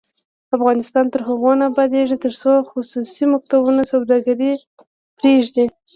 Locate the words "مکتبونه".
3.33-3.81